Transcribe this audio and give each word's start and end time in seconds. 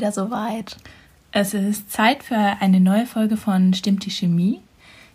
wieder 0.00 0.12
soweit. 0.12 0.78
Es 1.30 1.52
ist 1.52 1.92
Zeit 1.92 2.22
für 2.22 2.34
eine 2.34 2.80
neue 2.80 3.04
Folge 3.04 3.36
von 3.36 3.74
Stimmt 3.74 4.06
die 4.06 4.10
Chemie. 4.10 4.60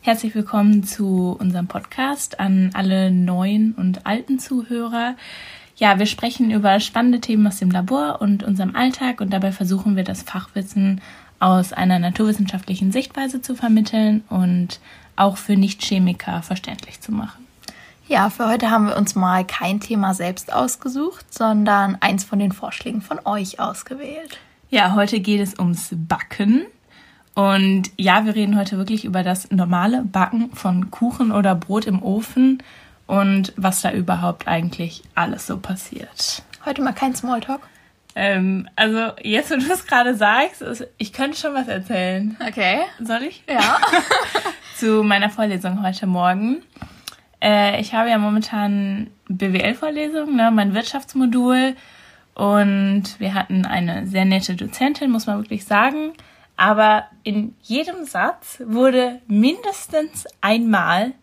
Herzlich 0.01 0.35
willkommen 0.35 0.83
zu 0.83 1.35
unserem 1.39 1.65
Podcast 1.65 2.39
an 2.39 2.69
alle 2.75 3.09
neuen 3.09 3.73
und 3.73 4.05
alten 4.05 4.37
Zuhörer. 4.37 5.15
Ja, 5.75 5.97
wir 5.97 6.05
sprechen 6.05 6.51
über 6.51 6.79
spannende 6.79 7.19
Themen 7.19 7.47
aus 7.47 7.57
dem 7.57 7.71
Labor 7.71 8.21
und 8.21 8.43
unserem 8.43 8.75
Alltag 8.75 9.21
und 9.21 9.33
dabei 9.33 9.51
versuchen 9.51 9.95
wir 9.95 10.03
das 10.03 10.21
Fachwissen 10.21 11.01
aus 11.39 11.73
einer 11.73 11.97
naturwissenschaftlichen 11.97 12.91
Sichtweise 12.91 13.41
zu 13.41 13.55
vermitteln 13.55 14.23
und 14.29 14.79
auch 15.15 15.37
für 15.37 15.57
Nichtchemiker 15.57 16.43
verständlich 16.43 17.01
zu 17.01 17.11
machen. 17.11 17.43
Ja, 18.07 18.29
für 18.29 18.47
heute 18.47 18.69
haben 18.69 18.85
wir 18.85 18.97
uns 18.97 19.15
mal 19.15 19.47
kein 19.47 19.79
Thema 19.79 20.13
selbst 20.13 20.53
ausgesucht, 20.53 21.33
sondern 21.33 21.97
eins 22.01 22.23
von 22.23 22.37
den 22.37 22.51
Vorschlägen 22.51 23.01
von 23.01 23.19
euch 23.25 23.59
ausgewählt. 23.59 24.37
Ja, 24.69 24.95
heute 24.95 25.19
geht 25.19 25.41
es 25.41 25.59
ums 25.59 25.89
Backen. 25.91 26.65
Und 27.35 27.91
ja, 27.97 28.25
wir 28.25 28.35
reden 28.35 28.57
heute 28.57 28.77
wirklich 28.77 29.05
über 29.05 29.21
das 29.21 29.51
normale 29.51 30.03
Backen 30.03 30.51
von 30.55 30.89
Kuchen 30.89 31.31
oder 31.31 31.53
Brot 31.53 31.85
im 31.85 32.01
Ofen 32.01 32.63
und 33.07 33.53
was 33.57 33.81
da 33.81 33.91
überhaupt 33.91 34.47
eigentlich 34.47 35.03
alles 35.13 35.45
so 35.45 35.57
passiert. 35.59 36.43
Heute 36.65 36.81
mal 36.81 36.93
kein 36.93 37.13
Smalltalk. 37.13 37.61
Ähm, 38.15 38.67
also 38.77 39.11
jetzt, 39.21 39.51
wo 39.51 39.55
du 39.55 39.71
es 39.71 39.85
gerade 39.85 40.15
sagst, 40.15 40.63
ich 40.97 41.11
könnte 41.13 41.37
schon 41.37 41.53
was 41.53 41.67
erzählen. 41.67 42.37
Okay. 42.47 42.79
Soll 43.03 43.23
ich? 43.23 43.43
Ja. 43.47 43.77
Zu 44.77 45.03
meiner 45.03 45.29
Vorlesung 45.29 45.83
heute 45.83 46.07
Morgen. 46.07 46.63
Äh, 47.41 47.81
ich 47.81 47.93
habe 47.93 48.09
ja 48.09 48.17
momentan 48.17 49.11
BWL-Vorlesung, 49.27 50.35
ne, 50.35 50.49
mein 50.51 50.73
Wirtschaftsmodul. 50.73 51.75
Und 52.35 53.19
wir 53.19 53.33
hatten 53.33 53.65
eine 53.65 54.05
sehr 54.07 54.25
nette 54.25 54.55
Dozentin, 54.55 55.09
muss 55.09 55.25
man 55.25 55.39
wirklich 55.39 55.65
sagen. 55.65 56.13
Aber 56.57 57.05
in 57.23 57.55
jedem 57.61 58.05
Satz 58.05 58.61
wurde 58.65 59.21
mindestens 59.27 60.25
einmal 60.41 61.13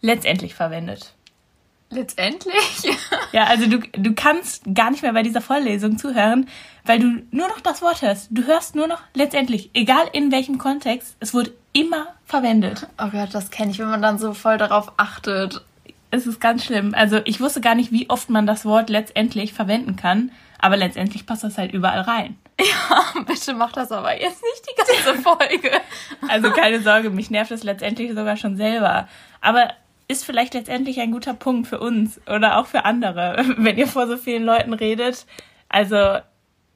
letztendlich 0.00 0.54
verwendet. 0.54 1.14
Letztendlich? 1.90 2.54
ja, 3.32 3.44
also 3.44 3.68
du, 3.68 3.78
du 3.78 4.12
kannst 4.14 4.62
gar 4.74 4.90
nicht 4.90 5.02
mehr 5.02 5.12
bei 5.12 5.22
dieser 5.22 5.40
Vorlesung 5.40 5.98
zuhören, 5.98 6.48
weil 6.84 6.98
du 6.98 7.22
nur 7.30 7.48
noch 7.48 7.60
das 7.60 7.80
Wort 7.80 8.02
hörst. 8.02 8.28
Du 8.30 8.44
hörst 8.44 8.74
nur 8.74 8.88
noch 8.88 9.00
letztendlich, 9.14 9.70
egal 9.72 10.04
in 10.12 10.32
welchem 10.32 10.58
Kontext, 10.58 11.16
es 11.20 11.32
wurde 11.32 11.52
immer 11.72 12.08
verwendet. 12.24 12.88
Oh 13.00 13.08
Gott, 13.10 13.28
das 13.32 13.50
kenne 13.50 13.70
ich, 13.70 13.78
wenn 13.78 13.88
man 13.88 14.02
dann 14.02 14.18
so 14.18 14.34
voll 14.34 14.58
darauf 14.58 14.92
achtet. 14.96 15.64
Es 16.10 16.26
ist 16.26 16.40
ganz 16.40 16.64
schlimm. 16.64 16.92
Also 16.94 17.20
ich 17.24 17.40
wusste 17.40 17.60
gar 17.60 17.76
nicht, 17.76 17.92
wie 17.92 18.10
oft 18.10 18.30
man 18.30 18.46
das 18.46 18.64
Wort 18.64 18.90
letztendlich 18.90 19.52
verwenden 19.52 19.94
kann, 19.94 20.32
aber 20.58 20.76
letztendlich 20.76 21.26
passt 21.26 21.44
das 21.44 21.58
halt 21.58 21.72
überall 21.72 22.00
rein. 22.00 22.36
Ja, 22.58 23.22
bitte 23.26 23.52
mach 23.52 23.72
das 23.72 23.92
aber 23.92 24.18
jetzt 24.18 24.42
nicht 24.42 24.66
die 24.66 25.04
ganze 25.04 25.22
Folge. 25.22 25.70
also 26.28 26.50
keine 26.50 26.80
Sorge, 26.80 27.10
mich 27.10 27.30
nervt 27.30 27.50
es 27.50 27.64
letztendlich 27.64 28.14
sogar 28.14 28.36
schon 28.36 28.56
selber. 28.56 29.08
Aber 29.42 29.68
ist 30.08 30.24
vielleicht 30.24 30.54
letztendlich 30.54 31.00
ein 31.00 31.10
guter 31.10 31.34
Punkt 31.34 31.66
für 31.66 31.80
uns 31.80 32.20
oder 32.26 32.58
auch 32.58 32.66
für 32.66 32.84
andere, 32.84 33.44
wenn 33.58 33.76
ihr 33.76 33.86
vor 33.88 34.06
so 34.06 34.16
vielen 34.16 34.44
Leuten 34.44 34.72
redet. 34.72 35.26
Also 35.68 36.18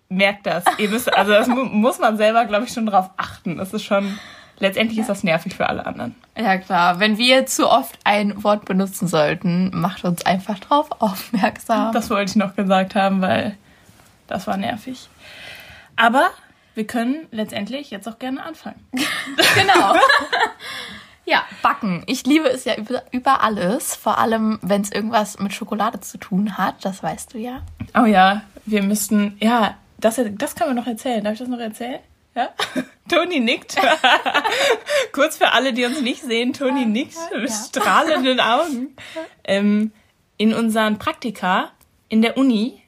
merkt 0.08 0.46
das. 0.46 0.64
Ihr 0.78 0.88
müsst, 0.90 1.12
also 1.14 1.32
das 1.32 1.46
muss 1.48 1.98
man 1.98 2.16
selber, 2.16 2.44
glaube 2.44 2.64
ich, 2.64 2.72
schon 2.72 2.86
drauf 2.86 3.10
achten. 3.16 3.58
Das 3.58 3.72
ist 3.72 3.84
schon, 3.84 4.18
letztendlich 4.58 4.98
ist 4.98 5.08
das 5.08 5.22
nervig 5.22 5.54
für 5.54 5.68
alle 5.68 5.86
anderen. 5.86 6.16
Ja 6.36 6.58
klar, 6.58 6.98
wenn 6.98 7.16
wir 7.16 7.46
zu 7.46 7.70
oft 7.70 7.98
ein 8.04 8.42
Wort 8.42 8.64
benutzen 8.64 9.06
sollten, 9.06 9.70
macht 9.72 10.04
uns 10.04 10.26
einfach 10.26 10.58
drauf 10.58 10.90
aufmerksam. 10.98 11.92
Das 11.92 12.10
wollte 12.10 12.30
ich 12.30 12.36
noch 12.36 12.56
gesagt 12.56 12.96
haben, 12.96 13.22
weil 13.22 13.56
das 14.30 14.46
war 14.46 14.56
nervig. 14.56 15.08
Aber 15.96 16.30
wir 16.74 16.86
können 16.86 17.26
letztendlich 17.30 17.90
jetzt 17.90 18.08
auch 18.08 18.18
gerne 18.18 18.42
anfangen. 18.42 18.86
genau. 19.54 19.96
Ja, 21.26 21.44
backen. 21.62 22.02
Ich 22.06 22.24
liebe 22.26 22.48
es 22.48 22.64
ja 22.64 22.76
über, 22.76 23.02
über 23.10 23.42
alles. 23.42 23.94
Vor 23.94 24.18
allem, 24.18 24.58
wenn 24.62 24.80
es 24.80 24.90
irgendwas 24.90 25.38
mit 25.38 25.52
Schokolade 25.52 26.00
zu 26.00 26.18
tun 26.18 26.56
hat. 26.56 26.84
Das 26.84 27.02
weißt 27.02 27.34
du 27.34 27.38
ja. 27.38 27.62
Oh 27.94 28.06
ja, 28.06 28.42
wir 28.64 28.82
müssten, 28.82 29.36
ja, 29.40 29.76
das, 29.98 30.20
das 30.32 30.54
können 30.54 30.70
wir 30.70 30.80
noch 30.80 30.86
erzählen. 30.86 31.22
Darf 31.22 31.34
ich 31.34 31.40
das 31.40 31.48
noch 31.48 31.58
erzählen? 31.58 32.00
Ja? 32.34 32.50
Toni 33.08 33.40
nickt. 33.40 33.76
Kurz 35.12 35.36
für 35.36 35.52
alle, 35.52 35.72
die 35.72 35.84
uns 35.84 36.00
nicht 36.00 36.22
sehen, 36.22 36.52
Toni 36.52 36.86
nickt 36.86 37.18
mit 37.36 37.50
strahlenden 37.50 38.40
Augen. 38.40 38.96
Ähm, 39.44 39.92
in 40.36 40.54
unseren 40.54 40.98
Praktika 40.98 41.72
in 42.08 42.22
der 42.22 42.38
Uni 42.38 42.79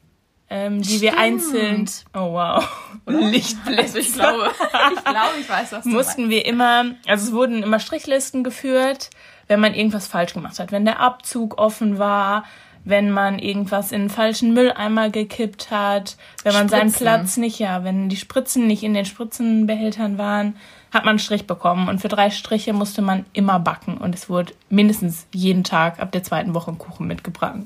ähm, 0.53 0.83
die 0.83 0.97
Stimmt. 0.97 1.01
wir 1.01 1.17
einzeln. 1.17 1.89
Oh 2.13 2.33
wow. 2.33 2.63
Lichtblitz. 3.07 3.79
Also 3.79 3.97
ich 3.97 4.13
glaube, 4.13 4.51
ich 4.95 5.03
glaube, 5.03 5.39
ich 5.39 5.49
weiß, 5.49 5.71
was 5.71 5.83
du 5.83 5.89
Mussten 5.89 6.21
meinst. 6.21 6.35
wir 6.35 6.45
immer, 6.45 6.85
also 7.07 7.25
es 7.25 7.33
wurden 7.33 7.63
immer 7.63 7.79
Strichlisten 7.79 8.43
geführt, 8.43 9.09
wenn 9.47 9.59
man 9.59 9.73
irgendwas 9.73 10.05
falsch 10.05 10.33
gemacht 10.33 10.59
hat. 10.59 10.71
Wenn 10.71 10.85
der 10.85 10.99
Abzug 10.99 11.57
offen 11.57 11.97
war, 11.97 12.43
wenn 12.85 13.11
man 13.11 13.39
irgendwas 13.39 13.91
in 13.91 14.01
den 14.01 14.09
falschen 14.09 14.53
Mülleimer 14.53 15.09
gekippt 15.09 15.71
hat, 15.71 16.17
wenn 16.43 16.53
man 16.53 16.67
Spritzen. 16.67 16.89
seinen 16.89 16.93
Platz 16.93 17.37
nicht, 17.37 17.59
ja, 17.59 17.83
wenn 17.83 18.09
die 18.09 18.17
Spritzen 18.17 18.67
nicht 18.67 18.83
in 18.83 18.93
den 18.93 19.05
Spritzenbehältern 19.05 20.17
waren, 20.17 20.55
hat 20.91 21.05
man 21.05 21.13
einen 21.13 21.19
Strich 21.19 21.47
bekommen. 21.47 21.89
Und 21.89 21.99
für 21.99 22.07
drei 22.07 22.29
Striche 22.29 22.71
musste 22.71 23.01
man 23.01 23.25
immer 23.33 23.59
backen. 23.59 23.97
Und 23.97 24.13
es 24.13 24.29
wurde 24.29 24.53
mindestens 24.69 25.25
jeden 25.33 25.63
Tag 25.63 25.99
ab 25.99 26.11
der 26.11 26.23
zweiten 26.23 26.53
Woche 26.53 26.71
ein 26.71 26.77
Kuchen 26.77 27.07
mitgebracht. 27.07 27.57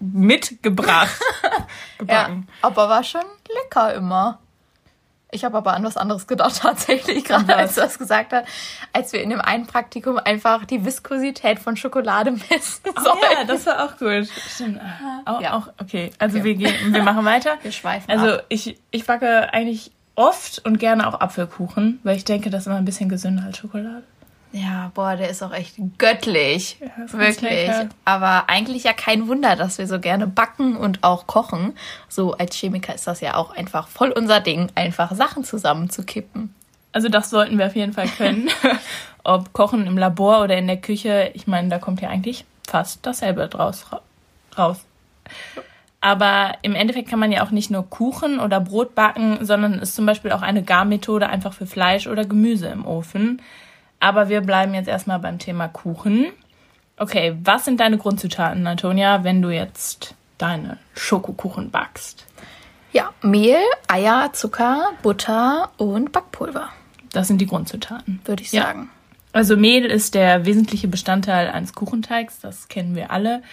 Mitgebracht. 0.00 1.20
gebacken. 1.98 2.48
Ja, 2.48 2.68
aber 2.68 2.88
war 2.88 3.04
schon 3.04 3.22
lecker 3.62 3.94
immer. 3.94 4.40
Ich 5.34 5.44
habe 5.44 5.56
aber 5.56 5.72
an 5.72 5.82
was 5.82 5.96
anderes 5.96 6.26
gedacht 6.26 6.58
tatsächlich, 6.62 7.24
gerade 7.24 7.56
als 7.56 7.74
du 7.74 7.80
das 7.80 7.98
gesagt 7.98 8.32
hast, 8.32 8.46
als 8.92 9.12
wir 9.12 9.22
in 9.22 9.30
dem 9.30 9.40
einen 9.40 9.66
Praktikum 9.66 10.18
einfach 10.18 10.66
die 10.66 10.84
Viskosität 10.84 11.58
von 11.58 11.76
Schokolade 11.76 12.30
messen 12.50 12.82
oh, 12.96 13.00
sollten. 13.00 13.20
Ja, 13.38 13.44
das 13.44 13.66
war 13.66 13.84
auch 13.84 13.96
gut. 13.96 14.28
Stimmt. 14.54 14.80
Auch, 15.24 15.40
ja. 15.40 15.54
auch 15.54 15.68
okay. 15.80 16.10
Also 16.18 16.38
okay. 16.38 16.44
wir 16.44 16.54
gehen, 16.54 16.94
wir 16.94 17.02
machen 17.02 17.24
weiter. 17.24 17.56
Wir 17.62 17.72
schweifen 17.72 18.10
Also 18.10 18.34
ab. 18.34 18.44
ich 18.48 18.78
ich 18.90 19.06
backe 19.06 19.52
eigentlich 19.52 19.90
oft 20.14 20.64
und 20.64 20.78
gerne 20.78 21.06
auch 21.06 21.20
Apfelkuchen, 21.20 22.00
weil 22.02 22.16
ich 22.16 22.24
denke, 22.24 22.50
das 22.50 22.62
ist 22.62 22.66
immer 22.66 22.76
ein 22.76 22.84
bisschen 22.84 23.08
gesünder 23.08 23.44
als 23.44 23.58
Schokolade. 23.58 24.02
Ja, 24.52 24.90
boah, 24.94 25.16
der 25.16 25.30
ist 25.30 25.42
auch 25.42 25.52
echt 25.52 25.76
göttlich. 25.98 26.76
Ja, 26.80 27.12
Wirklich. 27.18 27.70
Aber 28.04 28.48
eigentlich 28.48 28.84
ja 28.84 28.92
kein 28.92 29.26
Wunder, 29.26 29.56
dass 29.56 29.78
wir 29.78 29.86
so 29.86 29.98
gerne 29.98 30.26
backen 30.26 30.76
und 30.76 31.02
auch 31.02 31.26
kochen. 31.26 31.72
So 32.08 32.32
als 32.32 32.54
Chemiker 32.56 32.94
ist 32.94 33.06
das 33.06 33.20
ja 33.20 33.34
auch 33.34 33.56
einfach 33.56 33.88
voll 33.88 34.10
unser 34.10 34.40
Ding, 34.40 34.70
einfach 34.74 35.12
Sachen 35.14 35.44
zusammenzukippen. 35.44 36.54
Also 36.92 37.08
das 37.08 37.30
sollten 37.30 37.58
wir 37.58 37.66
auf 37.66 37.76
jeden 37.76 37.94
Fall 37.94 38.08
können. 38.08 38.50
Ob 39.24 39.52
kochen 39.52 39.86
im 39.86 39.96
Labor 39.96 40.42
oder 40.42 40.58
in 40.58 40.66
der 40.66 40.76
Küche, 40.76 41.30
ich 41.32 41.46
meine, 41.46 41.68
da 41.68 41.78
kommt 41.78 42.02
ja 42.02 42.10
eigentlich 42.10 42.44
fast 42.66 43.06
dasselbe 43.06 43.48
draus 43.48 43.86
raus. 44.58 44.84
Aber 46.00 46.56
im 46.62 46.74
Endeffekt 46.74 47.08
kann 47.08 47.20
man 47.20 47.30
ja 47.30 47.44
auch 47.44 47.52
nicht 47.52 47.70
nur 47.70 47.88
Kuchen 47.88 48.40
oder 48.40 48.60
Brot 48.60 48.94
backen, 48.96 49.38
sondern 49.46 49.74
ist 49.74 49.94
zum 49.94 50.04
Beispiel 50.04 50.32
auch 50.32 50.42
eine 50.42 50.64
Garmethode 50.64 51.28
einfach 51.28 51.52
für 51.52 51.66
Fleisch 51.66 52.08
oder 52.08 52.24
Gemüse 52.24 52.66
im 52.66 52.84
Ofen. 52.84 53.40
Aber 54.02 54.28
wir 54.28 54.40
bleiben 54.40 54.74
jetzt 54.74 54.88
erstmal 54.88 55.20
beim 55.20 55.38
Thema 55.38 55.68
Kuchen. 55.68 56.32
Okay, 56.96 57.36
was 57.44 57.64
sind 57.64 57.78
deine 57.78 57.98
Grundzutaten, 57.98 58.66
Antonia, 58.66 59.22
wenn 59.22 59.40
du 59.40 59.50
jetzt 59.50 60.16
deine 60.38 60.78
Schokokuchen 60.96 61.70
backst? 61.70 62.26
Ja, 62.92 63.10
Mehl, 63.22 63.60
Eier, 63.86 64.30
Zucker, 64.32 64.90
Butter 65.02 65.70
und 65.76 66.10
Backpulver. 66.10 66.70
Das 67.12 67.28
sind 67.28 67.40
die 67.40 67.46
Grundzutaten, 67.46 68.20
würde 68.24 68.42
ich 68.42 68.50
sagen. 68.50 68.90
Ja. 68.92 69.38
Also 69.38 69.56
Mehl 69.56 69.84
ist 69.84 70.16
der 70.16 70.46
wesentliche 70.46 70.88
Bestandteil 70.88 71.48
eines 71.48 71.72
Kuchenteigs, 71.72 72.40
das 72.40 72.66
kennen 72.66 72.96
wir 72.96 73.12
alle. 73.12 73.44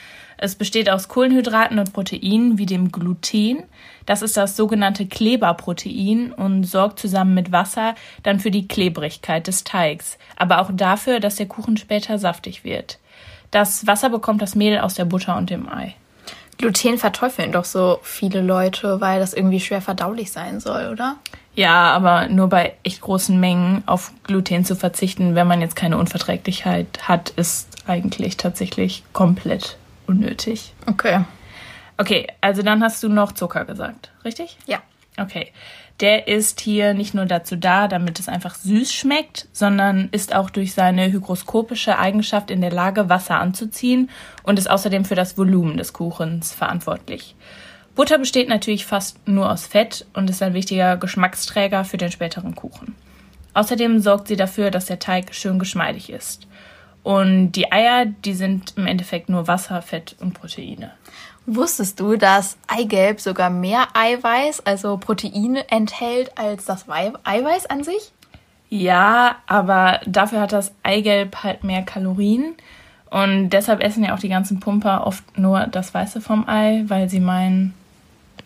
Es 0.41 0.55
besteht 0.55 0.89
aus 0.89 1.09
Kohlenhydraten 1.09 1.79
und 1.79 1.91
Proteinen 1.91 2.57
wie 2.57 2.65
dem 2.65 2.93
Gluten. 2.93 3.63
Das 4.05 4.21
ist 4.21 4.37
das 4.37 4.55
sogenannte 4.55 5.05
Kleberprotein 5.05 6.31
und 6.31 6.63
sorgt 6.63 6.97
zusammen 6.97 7.33
mit 7.33 7.51
Wasser 7.51 7.93
dann 8.23 8.39
für 8.39 8.49
die 8.49 8.65
Klebrigkeit 8.65 9.47
des 9.47 9.65
Teigs, 9.65 10.17
aber 10.37 10.61
auch 10.61 10.69
dafür, 10.73 11.19
dass 11.19 11.35
der 11.35 11.47
Kuchen 11.47 11.75
später 11.75 12.17
saftig 12.19 12.63
wird. 12.63 12.99
Das 13.51 13.85
Wasser 13.85 14.09
bekommt 14.09 14.41
das 14.41 14.55
Mehl 14.55 14.79
aus 14.79 14.93
der 14.93 15.03
Butter 15.03 15.35
und 15.35 15.49
dem 15.49 15.67
Ei. 15.67 15.95
Gluten 16.57 16.97
verteufeln 16.97 17.51
doch 17.51 17.65
so 17.65 17.99
viele 18.01 18.41
Leute, 18.41 19.01
weil 19.01 19.19
das 19.19 19.33
irgendwie 19.33 19.59
schwer 19.59 19.81
verdaulich 19.81 20.31
sein 20.31 20.61
soll, 20.61 20.87
oder? 20.87 21.17
Ja, 21.53 21.91
aber 21.91 22.29
nur 22.29 22.47
bei 22.47 22.75
echt 22.83 23.01
großen 23.01 23.37
Mengen 23.37 23.83
auf 23.87 24.13
Gluten 24.23 24.63
zu 24.63 24.77
verzichten, 24.77 25.35
wenn 25.35 25.47
man 25.47 25.59
jetzt 25.59 25.75
keine 25.75 25.97
Unverträglichkeit 25.97 27.09
hat, 27.09 27.31
ist 27.31 27.67
eigentlich 27.87 28.37
tatsächlich 28.37 29.03
komplett 29.11 29.77
unnötig. 30.09 30.73
Okay. 30.87 31.23
Okay, 31.97 32.27
also 32.41 32.61
dann 32.63 32.83
hast 32.83 33.03
du 33.03 33.09
noch 33.09 33.33
Zucker 33.33 33.65
gesagt, 33.65 34.11
richtig? 34.25 34.57
Ja. 34.65 34.81
Okay. 35.17 35.51
Der 35.99 36.29
ist 36.29 36.61
hier 36.61 36.93
nicht 36.93 37.13
nur 37.13 37.25
dazu 37.25 37.57
da, 37.57 37.89
damit 37.89 38.19
es 38.19 38.29
einfach 38.29 38.55
süß 38.55 38.93
schmeckt, 38.93 39.49
sondern 39.51 40.07
ist 40.13 40.33
auch 40.33 40.49
durch 40.49 40.73
seine 40.73 41.11
hygroskopische 41.11 41.99
Eigenschaft 41.99 42.51
in 42.51 42.61
der 42.61 42.71
Lage, 42.71 43.09
Wasser 43.09 43.37
anzuziehen 43.37 44.09
und 44.43 44.57
ist 44.57 44.69
außerdem 44.69 45.03
für 45.03 45.15
das 45.15 45.37
Volumen 45.37 45.75
des 45.75 45.91
Kuchens 45.91 46.53
verantwortlich. 46.53 47.35
Butter 47.95 48.17
besteht 48.17 48.47
natürlich 48.47 48.85
fast 48.85 49.27
nur 49.27 49.51
aus 49.51 49.67
Fett 49.67 50.05
und 50.13 50.29
ist 50.29 50.41
ein 50.41 50.53
wichtiger 50.53 50.95
Geschmacksträger 50.95 51.83
für 51.83 51.97
den 51.97 52.11
späteren 52.11 52.55
Kuchen. 52.55 52.95
Außerdem 53.53 53.99
sorgt 53.99 54.29
sie 54.29 54.37
dafür, 54.37 54.71
dass 54.71 54.85
der 54.85 54.99
Teig 54.99 55.35
schön 55.35 55.59
geschmeidig 55.59 56.09
ist. 56.09 56.47
Und 57.03 57.53
die 57.53 57.71
Eier, 57.71 58.05
die 58.05 58.33
sind 58.33 58.73
im 58.77 58.85
Endeffekt 58.85 59.29
nur 59.29 59.47
Wasser, 59.47 59.81
Fett 59.81 60.15
und 60.19 60.33
Proteine. 60.33 60.91
Wusstest 61.45 61.99
du, 61.99 62.15
dass 62.15 62.57
Eigelb 62.67 63.21
sogar 63.21 63.49
mehr 63.49 63.87
Eiweiß, 63.93 64.65
also 64.65 64.97
Proteine, 64.97 65.69
enthält 65.71 66.37
als 66.37 66.65
das 66.65 66.85
Eiweiß 66.89 67.65
an 67.67 67.83
sich? 67.83 68.11
Ja, 68.69 69.37
aber 69.47 69.99
dafür 70.05 70.41
hat 70.41 70.51
das 70.51 70.71
Eigelb 70.83 71.43
halt 71.43 71.63
mehr 71.63 71.81
Kalorien. 71.81 72.53
Und 73.09 73.49
deshalb 73.49 73.81
essen 73.81 74.03
ja 74.03 74.13
auch 74.13 74.19
die 74.19 74.29
ganzen 74.29 74.59
Pumper 74.59 75.07
oft 75.07 75.37
nur 75.37 75.65
das 75.65 75.93
Weiße 75.93 76.21
vom 76.21 76.47
Ei, 76.47 76.83
weil 76.87 77.09
sie 77.09 77.19
meinen, 77.19 77.73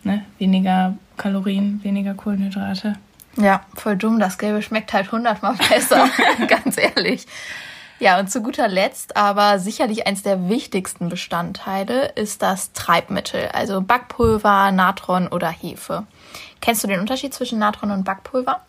ne, 0.02 0.24
weniger 0.38 0.96
Kalorien, 1.18 1.80
weniger 1.82 2.14
Kohlenhydrate. 2.14 2.94
Ja, 3.36 3.62
voll 3.74 3.96
dumm. 3.96 4.18
Das 4.18 4.38
Gelbe 4.38 4.62
schmeckt 4.62 4.92
halt 4.92 5.12
hundertmal 5.12 5.56
besser, 5.68 6.08
ganz 6.48 6.78
ehrlich. 6.78 7.26
Ja, 8.00 8.18
und 8.18 8.30
zu 8.30 8.42
guter 8.42 8.68
Letzt, 8.68 9.16
aber 9.16 9.58
sicherlich 9.58 10.06
eins 10.06 10.22
der 10.22 10.48
wichtigsten 10.48 11.08
Bestandteile, 11.08 12.06
ist 12.16 12.42
das 12.42 12.72
Treibmittel, 12.72 13.48
also 13.52 13.80
Backpulver, 13.80 14.72
Natron 14.72 15.28
oder 15.28 15.48
Hefe. 15.48 16.04
Kennst 16.60 16.82
du 16.82 16.88
den 16.88 17.00
Unterschied 17.00 17.32
zwischen 17.32 17.58
Natron 17.58 17.92
und 17.92 18.04
Backpulver? 18.04 18.60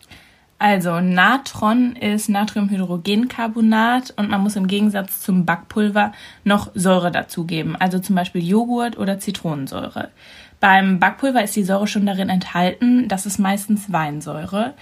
Also 0.58 1.00
Natron 1.00 1.96
ist 1.96 2.30
Natriumhydrogencarbonat 2.30 4.14
und 4.16 4.30
man 4.30 4.40
muss 4.40 4.56
im 4.56 4.68
Gegensatz 4.68 5.20
zum 5.20 5.44
Backpulver 5.44 6.12
noch 6.44 6.70
Säure 6.74 7.10
dazugeben, 7.10 7.76
also 7.76 7.98
zum 7.98 8.16
Beispiel 8.16 8.42
Joghurt 8.42 8.96
oder 8.96 9.18
Zitronensäure. 9.18 10.10
Beim 10.58 10.98
Backpulver 10.98 11.42
ist 11.42 11.56
die 11.56 11.64
Säure 11.64 11.86
schon 11.86 12.06
darin 12.06 12.30
enthalten, 12.30 13.08
das 13.08 13.26
ist 13.26 13.38
meistens 13.38 13.92
Weinsäure. 13.92 14.72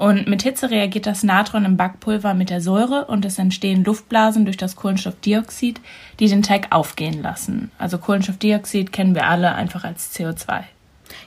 Und 0.00 0.26
mit 0.26 0.40
Hitze 0.40 0.70
reagiert 0.70 1.04
das 1.04 1.22
Natron 1.24 1.66
im 1.66 1.76
Backpulver 1.76 2.32
mit 2.32 2.48
der 2.48 2.62
Säure 2.62 3.04
und 3.04 3.26
es 3.26 3.38
entstehen 3.38 3.84
Luftblasen 3.84 4.46
durch 4.46 4.56
das 4.56 4.74
Kohlenstoffdioxid, 4.74 5.78
die 6.18 6.26
den 6.26 6.42
Teig 6.42 6.68
aufgehen 6.70 7.20
lassen. 7.20 7.70
Also 7.76 7.98
Kohlenstoffdioxid 7.98 8.92
kennen 8.92 9.14
wir 9.14 9.26
alle 9.26 9.54
einfach 9.54 9.84
als 9.84 10.16
CO2. 10.16 10.62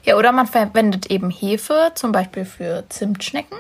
Ja, 0.04 0.18
oder 0.18 0.32
man 0.32 0.48
verwendet 0.48 1.12
eben 1.12 1.30
Hefe, 1.30 1.92
zum 1.94 2.12
Beispiel 2.12 2.46
für 2.46 2.84
Zimtschnecken. 2.90 3.60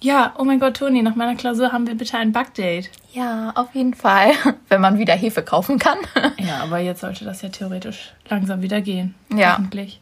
Ja, 0.00 0.32
oh 0.38 0.44
mein 0.44 0.58
Gott, 0.58 0.78
Toni, 0.78 1.02
nach 1.02 1.16
meiner 1.16 1.34
Klausur 1.34 1.72
haben 1.72 1.86
wir 1.86 1.94
bitte 1.94 2.16
ein 2.16 2.32
Backdate. 2.32 2.88
Ja, 3.12 3.52
auf 3.56 3.74
jeden 3.74 3.92
Fall, 3.92 4.30
wenn 4.70 4.80
man 4.80 4.98
wieder 4.98 5.12
Hefe 5.12 5.42
kaufen 5.42 5.78
kann. 5.78 5.98
ja, 6.38 6.62
aber 6.62 6.78
jetzt 6.78 7.02
sollte 7.02 7.26
das 7.26 7.42
ja 7.42 7.50
theoretisch 7.50 8.14
langsam 8.30 8.62
wieder 8.62 8.80
gehen. 8.80 9.14
Ja. 9.28 9.52
Hoffentlich. 9.58 10.00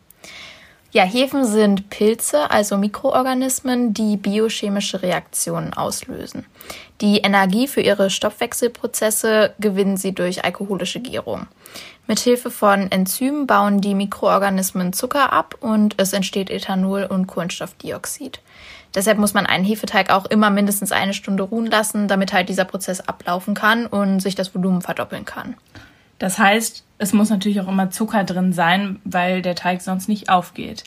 Ja, 0.95 1.03
Hefen 1.03 1.45
sind 1.45 1.91
Pilze, 1.91 2.53
also 2.53 2.77
Mikroorganismen, 2.77 3.95
die 3.95 4.17
biochemische 4.17 5.03
Reaktionen 5.03 5.75
auslösen. 5.75 6.47
Die 7.01 7.19
Energie 7.19 7.67
für 7.67 7.81
ihre 7.81 8.11
Stoffwechselprozesse 8.11 9.55
gewinnen 9.59 9.97
sie 9.97 10.15
durch 10.15 10.45
alkoholische 10.45 11.01
Gärung. 11.01 11.49
Mithilfe 12.07 12.49
von 12.49 12.93
Enzymen 12.93 13.49
bauen 13.49 13.81
die 13.81 13.97
Mikroorganismen 13.97 14.93
Zucker 14.93 15.33
ab 15.33 15.57
und 15.59 15.97
es 15.97 16.13
entsteht 16.13 16.49
Ethanol 16.49 17.03
und 17.03 17.27
Kohlenstoffdioxid. 17.27 18.41
Deshalb 18.95 19.19
muss 19.19 19.35
man 19.35 19.47
einen 19.47 19.65
Hefeteig 19.65 20.11
auch 20.11 20.27
immer 20.27 20.51
mindestens 20.51 20.93
eine 20.93 21.13
Stunde 21.13 21.43
ruhen 21.43 21.67
lassen, 21.67 22.07
damit 22.07 22.33
halt 22.33 22.49
dieser 22.49 22.67
Prozess 22.67 23.01
ablaufen 23.01 23.55
kann 23.55 23.87
und 23.87 24.21
sich 24.21 24.37
das 24.37 24.55
Volumen 24.55 24.81
verdoppeln 24.81 25.25
kann. 25.25 25.57
Das 26.21 26.39
heißt, 26.39 26.84
es 26.99 27.13
muss 27.13 27.31
natürlich 27.31 27.61
auch 27.61 27.69
immer 27.69 27.91
Zucker 27.91 28.25
drin 28.25 28.53
sein, 28.53 29.01
weil 29.05 29.43
der 29.43 29.55
Teig 29.55 29.83
sonst 29.83 30.09
nicht 30.09 30.29
aufgeht. 30.29 30.85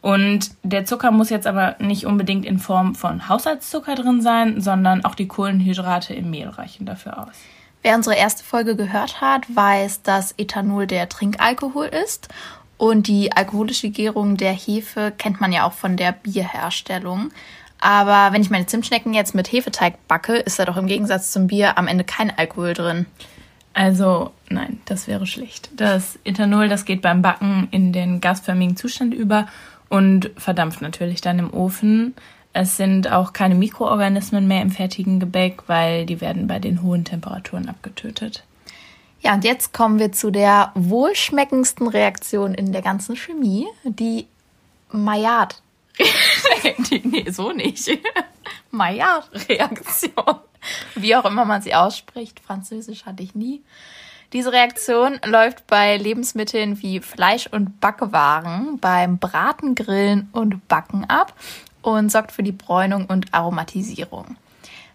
Und 0.00 0.50
der 0.64 0.84
Zucker 0.84 1.12
muss 1.12 1.30
jetzt 1.30 1.46
aber 1.46 1.76
nicht 1.78 2.06
unbedingt 2.06 2.44
in 2.44 2.58
Form 2.58 2.96
von 2.96 3.28
Haushaltszucker 3.28 3.94
drin 3.94 4.20
sein, 4.20 4.60
sondern 4.60 5.04
auch 5.04 5.14
die 5.14 5.28
Kohlenhydrate 5.28 6.12
im 6.12 6.30
Mehl 6.30 6.48
reichen 6.48 6.86
dafür 6.86 7.20
aus. 7.20 7.36
Wer 7.82 7.94
unsere 7.96 8.16
erste 8.16 8.44
Folge 8.44 8.76
gehört 8.76 9.20
hat, 9.20 9.44
weiß, 9.54 10.02
dass 10.02 10.34
Ethanol 10.38 10.86
der 10.86 11.08
Trinkalkohol 11.08 11.86
ist 11.86 12.28
und 12.76 13.06
die 13.06 13.32
alkoholische 13.32 13.90
Gärung 13.90 14.36
der 14.36 14.52
Hefe 14.52 15.12
kennt 15.16 15.40
man 15.40 15.52
ja 15.52 15.64
auch 15.64 15.72
von 15.72 15.96
der 15.96 16.12
Bierherstellung. 16.12 17.30
Aber 17.78 18.32
wenn 18.32 18.42
ich 18.42 18.50
meine 18.50 18.66
Zimtschnecken 18.66 19.14
jetzt 19.14 19.34
mit 19.34 19.50
Hefeteig 19.50 20.06
backe, 20.06 20.34
ist 20.36 20.58
da 20.58 20.64
doch 20.64 20.76
im 20.76 20.86
Gegensatz 20.86 21.32
zum 21.32 21.48
Bier 21.48 21.78
am 21.78 21.88
Ende 21.88 22.04
kein 22.04 22.36
Alkohol 22.36 22.74
drin. 22.74 23.06
Also 23.74 24.32
nein, 24.52 24.80
das 24.84 25.06
wäre 25.06 25.26
schlecht. 25.26 25.70
Das 25.76 26.18
Ethanol, 26.24 26.68
das 26.68 26.84
geht 26.84 27.02
beim 27.02 27.22
Backen 27.22 27.68
in 27.70 27.92
den 27.92 28.20
gasförmigen 28.20 28.76
Zustand 28.76 29.14
über 29.14 29.46
und 29.88 30.30
verdampft 30.36 30.82
natürlich 30.82 31.20
dann 31.20 31.38
im 31.38 31.52
Ofen. 31.52 32.14
Es 32.52 32.76
sind 32.76 33.10
auch 33.10 33.32
keine 33.32 33.54
Mikroorganismen 33.54 34.46
mehr 34.46 34.62
im 34.62 34.70
fertigen 34.70 35.20
Gebäck, 35.20 35.62
weil 35.68 36.06
die 36.06 36.20
werden 36.20 36.46
bei 36.46 36.58
den 36.58 36.82
hohen 36.82 37.04
Temperaturen 37.04 37.68
abgetötet. 37.68 38.44
Ja, 39.20 39.34
und 39.34 39.44
jetzt 39.44 39.72
kommen 39.72 39.98
wir 39.98 40.12
zu 40.12 40.30
der 40.30 40.72
wohlschmeckendsten 40.74 41.86
Reaktion 41.86 42.54
in 42.54 42.72
der 42.72 42.82
ganzen 42.82 43.16
Chemie, 43.16 43.66
die 43.84 44.26
Maillard. 44.90 45.62
nee, 47.04 47.30
so 47.30 47.52
nicht. 47.52 47.98
Maillard-Reaktion. 48.70 50.40
Wie 50.94 51.14
auch 51.14 51.24
immer 51.24 51.44
man 51.44 51.62
sie 51.62 51.74
ausspricht. 51.74 52.40
Französisch 52.40 53.04
hatte 53.04 53.22
ich 53.22 53.34
nie. 53.34 53.62
Diese 54.32 54.50
Reaktion 54.50 55.20
läuft 55.26 55.66
bei 55.66 55.98
Lebensmitteln 55.98 56.80
wie 56.80 57.00
Fleisch 57.00 57.46
und 57.48 57.80
Backwaren 57.80 58.78
beim 58.80 59.18
Braten, 59.18 59.74
Grillen 59.74 60.30
und 60.32 60.66
Backen 60.68 61.04
ab 61.04 61.34
und 61.82 62.10
sorgt 62.10 62.32
für 62.32 62.42
die 62.42 62.52
Bräunung 62.52 63.04
und 63.06 63.34
Aromatisierung. 63.34 64.36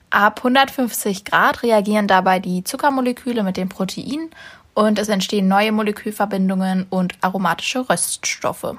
Ab 0.09 0.39
150 0.39 1.23
Grad 1.23 1.61
reagieren 1.61 2.07
dabei 2.07 2.39
die 2.39 2.63
Zuckermoleküle 2.63 3.43
mit 3.43 3.57
den 3.57 3.69
Proteinen 3.69 4.31
und 4.73 4.97
es 4.97 5.09
entstehen 5.09 5.47
neue 5.47 5.71
Molekülverbindungen 5.71 6.87
und 6.89 7.13
aromatische 7.21 7.87
Röststoffe. 7.87 8.75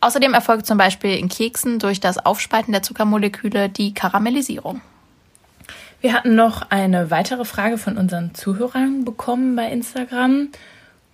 Außerdem 0.00 0.32
erfolgt 0.32 0.66
zum 0.66 0.78
Beispiel 0.78 1.18
in 1.18 1.28
Keksen 1.28 1.78
durch 1.78 2.00
das 2.00 2.18
Aufspalten 2.18 2.72
der 2.72 2.82
Zuckermoleküle 2.82 3.68
die 3.68 3.92
Karamellisierung. 3.92 4.80
Wir 6.02 6.14
hatten 6.14 6.34
noch 6.34 6.62
eine 6.68 7.12
weitere 7.12 7.44
Frage 7.44 7.78
von 7.78 7.96
unseren 7.96 8.34
Zuhörern 8.34 9.04
bekommen 9.04 9.54
bei 9.54 9.70
Instagram 9.70 10.48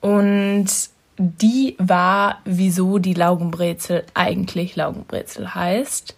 und 0.00 0.66
die 1.18 1.76
war, 1.78 2.38
wieso 2.46 2.98
die 2.98 3.12
Laugenbrezel 3.12 4.04
eigentlich 4.14 4.76
Laugenbrezel 4.76 5.54
heißt. 5.54 6.16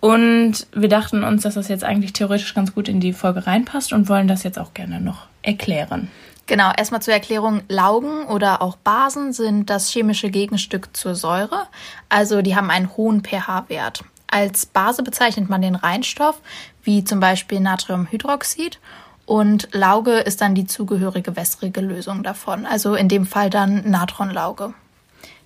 Und 0.00 0.66
wir 0.72 0.90
dachten 0.90 1.24
uns, 1.24 1.44
dass 1.44 1.54
das 1.54 1.68
jetzt 1.68 1.82
eigentlich 1.82 2.12
theoretisch 2.12 2.54
ganz 2.54 2.74
gut 2.74 2.90
in 2.90 3.00
die 3.00 3.14
Folge 3.14 3.46
reinpasst 3.46 3.94
und 3.94 4.10
wollen 4.10 4.28
das 4.28 4.42
jetzt 4.42 4.58
auch 4.58 4.74
gerne 4.74 5.00
noch 5.00 5.26
erklären. 5.40 6.10
Genau, 6.46 6.70
erstmal 6.76 7.00
zur 7.00 7.14
Erklärung. 7.14 7.62
Laugen 7.68 8.26
oder 8.26 8.60
auch 8.60 8.76
Basen 8.76 9.32
sind 9.32 9.70
das 9.70 9.90
chemische 9.90 10.30
Gegenstück 10.30 10.94
zur 10.94 11.14
Säure. 11.14 11.66
Also 12.10 12.42
die 12.42 12.54
haben 12.54 12.70
einen 12.70 12.94
hohen 12.98 13.24
pH-Wert. 13.24 14.04
Als 14.30 14.66
Base 14.66 15.02
bezeichnet 15.02 15.48
man 15.48 15.62
den 15.62 15.74
Reinstoff, 15.74 16.40
wie 16.88 17.04
zum 17.04 17.20
Beispiel 17.20 17.60
Natriumhydroxid. 17.60 18.80
Und 19.26 19.68
Lauge 19.72 20.12
ist 20.12 20.40
dann 20.40 20.54
die 20.54 20.66
zugehörige 20.66 21.36
wässrige 21.36 21.82
Lösung 21.82 22.22
davon. 22.22 22.64
Also 22.64 22.94
in 22.94 23.08
dem 23.08 23.26
Fall 23.26 23.50
dann 23.50 23.90
Natronlauge. 23.90 24.72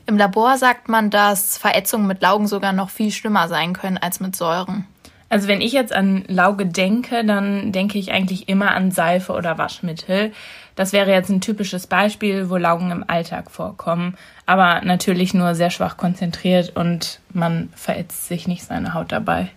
Im 0.06 0.16
Labor 0.16 0.56
sagt 0.56 0.88
man, 0.88 1.10
dass 1.10 1.58
Verätzungen 1.58 2.06
mit 2.06 2.22
Laugen 2.22 2.46
sogar 2.46 2.72
noch 2.72 2.90
viel 2.90 3.10
schlimmer 3.10 3.48
sein 3.48 3.72
können 3.72 3.98
als 3.98 4.20
mit 4.20 4.36
Säuren. 4.36 4.86
Also 5.30 5.48
wenn 5.48 5.60
ich 5.60 5.72
jetzt 5.72 5.92
an 5.92 6.22
Lauge 6.28 6.64
denke, 6.64 7.24
dann 7.24 7.72
denke 7.72 7.98
ich 7.98 8.12
eigentlich 8.12 8.48
immer 8.48 8.70
an 8.70 8.92
Seife 8.92 9.32
oder 9.32 9.58
Waschmittel. 9.58 10.30
Das 10.76 10.92
wäre 10.92 11.10
jetzt 11.10 11.28
ein 11.28 11.40
typisches 11.40 11.88
Beispiel, 11.88 12.50
wo 12.50 12.56
Laugen 12.56 12.92
im 12.92 13.04
Alltag 13.08 13.50
vorkommen, 13.50 14.16
aber 14.46 14.80
natürlich 14.82 15.34
nur 15.34 15.56
sehr 15.56 15.70
schwach 15.70 15.96
konzentriert 15.96 16.76
und 16.76 17.18
man 17.32 17.68
verätzt 17.74 18.28
sich 18.28 18.46
nicht 18.46 18.62
seine 18.62 18.94
Haut 18.94 19.10
dabei. 19.10 19.50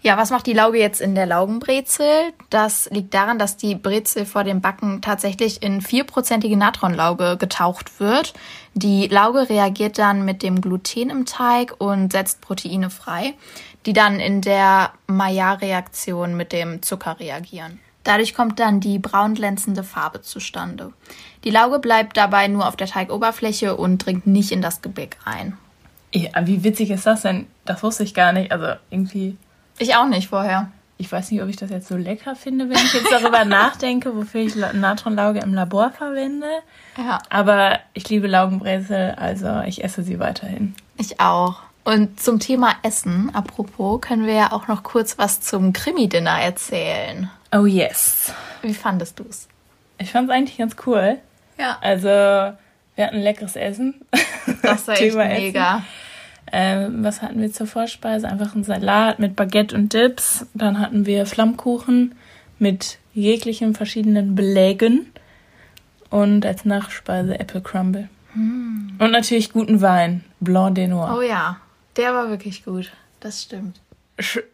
Ja, 0.00 0.16
was 0.16 0.30
macht 0.30 0.46
die 0.46 0.52
Lauge 0.52 0.78
jetzt 0.78 1.00
in 1.00 1.16
der 1.16 1.26
Laugenbrezel? 1.26 2.32
Das 2.50 2.88
liegt 2.92 3.14
daran, 3.14 3.38
dass 3.38 3.56
die 3.56 3.74
Brezel 3.74 4.26
vor 4.26 4.44
dem 4.44 4.60
Backen 4.60 5.02
tatsächlich 5.02 5.62
in 5.62 5.80
vierprozentige 5.80 6.56
Natronlauge 6.56 7.36
getaucht 7.36 7.98
wird. 7.98 8.32
Die 8.74 9.08
Lauge 9.08 9.48
reagiert 9.48 9.98
dann 9.98 10.24
mit 10.24 10.44
dem 10.44 10.60
Gluten 10.60 11.10
im 11.10 11.26
Teig 11.26 11.74
und 11.78 12.12
setzt 12.12 12.40
Proteine 12.40 12.90
frei, 12.90 13.34
die 13.86 13.92
dann 13.92 14.20
in 14.20 14.40
der 14.40 14.92
Maillard-Reaktion 15.08 16.36
mit 16.36 16.52
dem 16.52 16.80
Zucker 16.82 17.18
reagieren. 17.18 17.80
Dadurch 18.04 18.34
kommt 18.34 18.60
dann 18.60 18.80
die 18.80 19.00
braun 19.00 19.34
glänzende 19.34 19.82
Farbe 19.82 20.22
zustande. 20.22 20.92
Die 21.42 21.50
Lauge 21.50 21.80
bleibt 21.80 22.16
dabei 22.16 22.46
nur 22.46 22.68
auf 22.68 22.76
der 22.76 22.86
Teigoberfläche 22.86 23.76
und 23.76 23.98
dringt 23.98 24.28
nicht 24.28 24.52
in 24.52 24.62
das 24.62 24.80
Gebäck 24.80 25.16
ein. 25.24 25.58
Ja, 26.14 26.30
wie 26.46 26.62
witzig 26.64 26.90
ist 26.90 27.04
das 27.04 27.22
denn? 27.22 27.46
Das 27.64 27.82
wusste 27.82 28.04
ich 28.04 28.14
gar 28.14 28.32
nicht. 28.32 28.52
Also 28.52 28.78
irgendwie 28.90 29.36
ich 29.78 29.94
auch 29.94 30.06
nicht 30.06 30.28
vorher. 30.28 30.70
ich 31.00 31.10
weiß 31.10 31.30
nicht, 31.30 31.42
ob 31.42 31.48
ich 31.48 31.56
das 31.56 31.70
jetzt 31.70 31.88
so 31.88 31.96
lecker 31.96 32.34
finde, 32.34 32.68
wenn 32.68 32.76
ich 32.76 32.92
jetzt 32.92 33.10
darüber 33.12 33.44
nachdenke, 33.46 34.16
wofür 34.16 34.40
ich 34.40 34.56
Natronlauge 34.56 35.38
im 35.38 35.54
Labor 35.54 35.90
verwende. 35.92 36.48
Ja. 36.96 37.20
Aber 37.30 37.78
ich 37.94 38.08
liebe 38.08 38.26
Laugenbrezel, 38.26 39.14
also 39.16 39.60
ich 39.66 39.84
esse 39.84 40.02
sie 40.02 40.18
weiterhin. 40.18 40.74
Ich 40.96 41.20
auch. 41.20 41.60
Und 41.84 42.20
zum 42.20 42.40
Thema 42.40 42.74
Essen, 42.82 43.30
apropos, 43.32 44.00
können 44.00 44.26
wir 44.26 44.34
ja 44.34 44.52
auch 44.52 44.68
noch 44.68 44.82
kurz 44.82 45.16
was 45.16 45.40
zum 45.40 45.72
Krimi-Dinner 45.72 46.38
erzählen. 46.42 47.30
Oh 47.52 47.64
yes. 47.64 48.32
Wie 48.62 48.74
fandest 48.74 49.18
du 49.18 49.24
es? 49.30 49.48
Ich 49.98 50.10
fand 50.10 50.28
es 50.28 50.34
eigentlich 50.34 50.58
ganz 50.58 50.76
cool. 50.86 51.18
Ja. 51.58 51.78
Also, 51.80 52.08
wir 52.08 52.56
hatten 53.06 53.18
leckeres 53.20 53.56
Essen. 53.56 54.02
Das 54.62 54.86
war 54.86 54.94
echt 55.00 55.16
mega. 55.16 55.82
Ähm, 56.52 57.04
was 57.04 57.22
hatten 57.22 57.40
wir 57.40 57.52
zur 57.52 57.66
Vorspeise? 57.66 58.28
Einfach 58.28 58.54
ein 58.54 58.64
Salat 58.64 59.18
mit 59.18 59.36
Baguette 59.36 59.74
und 59.74 59.92
Dips. 59.92 60.46
Dann 60.54 60.78
hatten 60.78 61.06
wir 61.06 61.26
Flammkuchen 61.26 62.14
mit 62.58 62.98
jeglichen 63.14 63.74
verschiedenen 63.74 64.34
Belägen. 64.34 65.12
Und 66.10 66.46
als 66.46 66.64
Nachspeise 66.64 67.38
Apple 67.38 67.60
Crumble. 67.60 68.08
Mm. 68.34 68.92
Und 68.98 69.10
natürlich 69.10 69.52
guten 69.52 69.82
Wein. 69.82 70.24
Blanc 70.40 70.74
de 70.74 70.86
Noir. 70.88 71.16
Oh 71.18 71.22
ja, 71.22 71.58
der 71.96 72.14
war 72.14 72.30
wirklich 72.30 72.64
gut. 72.64 72.90
Das 73.20 73.42
stimmt. 73.42 73.80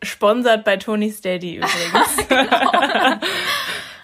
sponsert 0.02 0.64
bei 0.64 0.76
Tony's 0.76 1.20
Daddy 1.20 1.56
übrigens. 1.56 2.16
genau. 2.28 3.20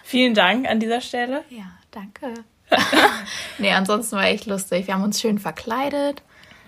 Vielen 0.03 0.33
Dank 0.33 0.67
an 0.67 0.79
dieser 0.79 1.01
Stelle. 1.01 1.43
Ja, 1.49 1.71
danke. 1.91 2.33
nee, 3.57 3.71
ansonsten 3.71 4.15
war 4.15 4.25
echt 4.25 4.45
lustig. 4.45 4.87
Wir 4.87 4.93
haben 4.93 5.03
uns 5.03 5.19
schön 5.19 5.39
verkleidet. 5.39 6.21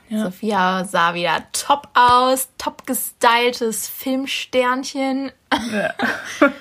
Ja. 0.09 0.25
Sophia 0.25 0.85
sah 0.85 1.13
wieder 1.13 1.43
top 1.53 1.87
aus, 1.93 2.49
top 2.57 2.85
gestyltes 2.85 3.87
Filmsternchen. 3.87 5.31
Ja. 5.71 5.93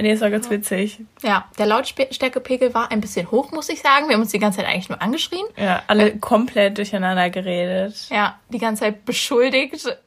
nee, 0.00 0.10
es 0.10 0.20
war 0.20 0.30
ganz 0.30 0.50
witzig. 0.50 1.00
Ja, 1.22 1.46
der 1.58 1.66
Lautstärkepegel 1.66 2.74
war 2.74 2.90
ein 2.90 3.00
bisschen 3.00 3.30
hoch, 3.30 3.52
muss 3.52 3.68
ich 3.68 3.80
sagen. 3.80 4.08
Wir 4.08 4.14
haben 4.14 4.22
uns 4.22 4.32
die 4.32 4.38
ganze 4.38 4.58
Zeit 4.58 4.68
eigentlich 4.68 4.88
nur 4.88 5.00
angeschrien. 5.00 5.46
Ja, 5.56 5.82
alle 5.86 6.10
äh, 6.10 6.18
komplett 6.18 6.78
durcheinander 6.78 7.30
geredet. 7.30 8.08
Ja, 8.10 8.38
die 8.48 8.58
ganze 8.58 8.82
Zeit 8.82 9.04
beschuldigt. 9.04 9.98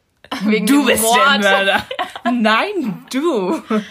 Wegen 0.41 0.65
du 0.65 0.85
bist 0.85 1.03
Mord. 1.03 1.17
der 1.17 1.39
Mörder. 1.39 1.85
Nein, 2.31 3.05
du. 3.11 3.61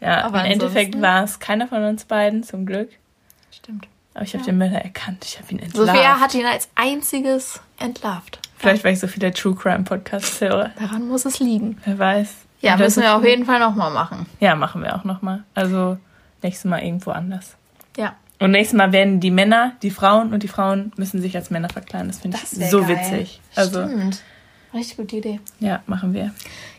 Ja, 0.00 0.24
Aber 0.24 0.40
im 0.46 0.52
Endeffekt 0.52 0.98
war 1.00 1.24
es 1.24 1.40
keiner 1.40 1.68
von 1.68 1.84
uns 1.84 2.06
beiden, 2.06 2.42
zum 2.42 2.64
Glück. 2.64 2.88
Aber 4.14 4.24
ich 4.24 4.34
habe 4.34 4.42
ja. 4.44 4.50
den 4.50 4.58
Mörder 4.58 4.82
erkannt. 4.82 5.24
Ich 5.24 5.38
habe 5.38 5.50
ihn 5.52 5.60
entlarvt. 5.60 5.90
Sophia 5.92 6.20
hat 6.20 6.34
ihn 6.34 6.46
als 6.46 6.68
einziges 6.74 7.60
entlarvt. 7.78 8.40
Vielleicht, 8.56 8.84
weil 8.84 8.92
ich 8.92 9.00
so 9.00 9.06
viele 9.06 9.32
True 9.32 9.54
Crime 9.54 9.84
Podcasts 9.84 10.40
höre. 10.40 10.70
Daran 10.78 11.08
muss 11.08 11.24
es 11.24 11.38
liegen. 11.38 11.78
Wer 11.84 11.98
weiß. 11.98 12.34
Ja, 12.60 12.74
Und 12.74 12.80
müssen 12.80 13.02
wir 13.02 13.16
auf 13.16 13.24
jeden 13.24 13.46
Fall 13.46 13.58
nochmal 13.58 13.90
machen. 13.90 14.26
Ja, 14.38 14.54
machen 14.54 14.82
wir 14.82 14.94
auch 14.94 15.04
nochmal. 15.04 15.44
Also 15.54 15.96
nächstes 16.42 16.68
Mal 16.68 16.82
irgendwo 16.82 17.10
anders. 17.12 17.56
Ja. 17.96 18.16
Und 18.38 18.50
nächstes 18.50 18.76
Mal 18.76 18.92
werden 18.92 19.20
die 19.20 19.30
Männer, 19.30 19.72
die 19.82 19.90
Frauen 19.90 20.32
und 20.32 20.42
die 20.42 20.48
Frauen 20.48 20.92
müssen 20.96 21.20
sich 21.20 21.36
als 21.36 21.50
Männer 21.50 21.68
verkleiden. 21.68 22.08
Das 22.08 22.20
finde 22.20 22.38
ich 22.42 22.70
so 22.70 22.80
geil. 22.80 22.88
witzig. 22.88 23.40
Also, 23.54 23.86
Stimmt. 23.86 24.22
Richtig 24.72 24.96
gute 24.96 25.16
Idee. 25.16 25.40
Ja, 25.58 25.82
machen 25.86 26.14
wir. 26.14 26.32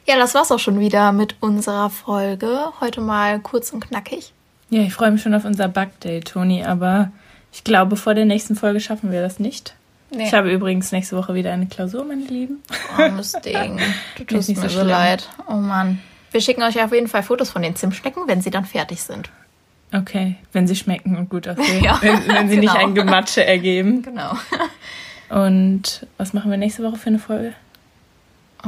Ja, 0.08 0.18
das 0.18 0.34
war's 0.34 0.52
auch 0.52 0.60
schon 0.60 0.80
wieder 0.80 1.12
mit 1.12 1.36
unserer 1.42 1.90
Folge. 1.90 2.72
Heute 2.80 3.02
mal 3.02 3.40
kurz 3.40 3.72
und 3.72 3.82
knackig. 3.82 4.34
Ja, 4.72 4.82
ich 4.82 4.94
freue 4.94 5.12
mich 5.12 5.22
schon 5.22 5.34
auf 5.34 5.44
unser 5.44 5.68
Bug-Day, 5.68 6.22
Toni, 6.22 6.64
aber 6.64 7.12
ich 7.52 7.66
glaube, 7.66 7.98
vor 7.98 8.14
der 8.14 8.24
nächsten 8.24 8.56
Folge 8.56 8.80
schaffen 8.80 9.12
wir 9.12 9.22
das 9.22 9.38
nicht. 9.38 9.76
Nee. 10.10 10.24
Ich 10.24 10.34
habe 10.34 10.50
übrigens 10.50 10.94
nächste 10.94 11.18
Woche 11.18 11.36
wieder 11.36 11.52
eine 11.52 11.68
Klausur, 11.68 12.06
meine 12.06 12.24
Lieben. 12.24 12.64
Armes 12.98 13.34
Ding. 13.46 13.80
Du 14.18 14.24
tust 14.24 14.48
mir 14.50 14.70
so, 14.70 14.80
so 14.80 14.84
leid. 14.84 15.28
Oh 15.48 15.56
Mann. 15.56 16.00
Wir 16.32 16.40
schicken 16.40 16.64
euch 16.64 16.82
auf 16.82 16.94
jeden 16.94 17.10
Fall 17.10 17.22
Fotos 17.22 17.50
von 17.50 17.62
den 17.62 17.76
Zimtschnecken, 17.76 18.24
wenn 18.28 18.42
sie 18.42 18.50
dann 18.50 18.64
fertig 18.64 19.04
sind. 19.04 19.30
Okay, 19.94 20.38
wenn 20.54 20.68
sie 20.68 20.78
schmecken 20.78 21.18
und 21.18 21.30
gut 21.30 21.50
aussehen. 21.50 21.84
ja, 21.84 22.00
wenn, 22.02 22.26
wenn 22.30 22.50
sie 22.50 22.56
genau. 22.56 22.72
nicht 22.72 22.82
ein 22.82 22.96
Gematsche 22.96 23.46
ergeben. 23.46 24.04
Genau. 24.04 24.38
Und 25.30 26.08
was 26.18 26.34
machen 26.34 26.50
wir 26.50 26.58
nächste 26.58 26.84
Woche 26.84 26.98
für 26.98 27.08
eine 27.08 27.20
Folge? 27.20 27.54
Oh, 28.66 28.68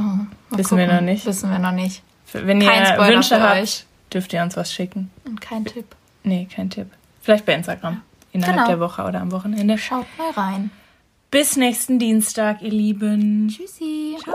Wissen 0.50 0.70
gucken. 0.70 0.78
wir 0.78 0.86
noch 0.86 1.00
nicht. 1.00 1.24
Wissen 1.26 1.50
wir 1.50 1.58
noch 1.58 1.72
nicht. 1.72 2.02
Wenn 2.32 2.60
Kein 2.60 2.82
ihr 2.82 2.86
Spoiler 2.86 3.14
Wünsche 3.16 3.40
habt, 3.40 3.62
euch. 3.62 3.84
Dürft 4.14 4.32
ihr 4.32 4.42
uns 4.42 4.56
was 4.56 4.72
schicken. 4.72 5.10
Und 5.24 5.40
kein 5.40 5.64
Tipp. 5.64 5.96
Nee, 6.22 6.48
kein 6.52 6.70
Tipp. 6.70 6.86
Vielleicht 7.20 7.44
bei 7.44 7.54
Instagram. 7.54 8.02
Innerhalb 8.32 8.56
genau. 8.56 8.68
der 8.68 8.80
Woche 8.80 9.02
oder 9.02 9.20
am 9.20 9.32
Wochenende. 9.32 9.78
Schaut 9.78 10.06
mal 10.18 10.30
rein. 10.30 10.70
Bis 11.30 11.56
nächsten 11.56 11.98
Dienstag, 11.98 12.62
ihr 12.62 12.70
Lieben. 12.70 13.48
Tschüssi. 13.48 14.16
Ciao. 14.22 14.34